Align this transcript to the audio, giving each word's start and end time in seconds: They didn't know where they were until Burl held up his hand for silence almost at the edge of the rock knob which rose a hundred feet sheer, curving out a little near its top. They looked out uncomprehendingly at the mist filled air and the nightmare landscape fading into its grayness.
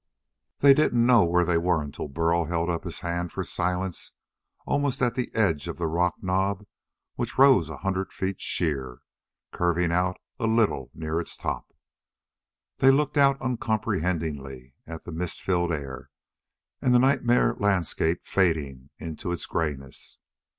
They 0.61 0.73
didn't 0.73 1.05
know 1.05 1.23
where 1.25 1.45
they 1.45 1.59
were 1.59 1.79
until 1.83 2.07
Burl 2.07 2.45
held 2.45 2.71
up 2.71 2.85
his 2.85 3.01
hand 3.01 3.31
for 3.31 3.43
silence 3.43 4.13
almost 4.65 4.99
at 5.03 5.13
the 5.13 5.29
edge 5.35 5.67
of 5.67 5.77
the 5.77 5.85
rock 5.85 6.23
knob 6.23 6.65
which 7.17 7.37
rose 7.37 7.69
a 7.69 7.77
hundred 7.77 8.11
feet 8.11 8.41
sheer, 8.41 9.01
curving 9.51 9.91
out 9.91 10.17
a 10.39 10.47
little 10.47 10.89
near 10.95 11.19
its 11.19 11.37
top. 11.37 11.71
They 12.79 12.89
looked 12.89 13.15
out 13.15 13.39
uncomprehendingly 13.43 14.73
at 14.87 15.03
the 15.05 15.11
mist 15.11 15.43
filled 15.43 15.71
air 15.71 16.09
and 16.81 16.95
the 16.95 16.97
nightmare 16.97 17.53
landscape 17.59 18.25
fading 18.25 18.89
into 18.97 19.31
its 19.31 19.45
grayness. 19.45 20.17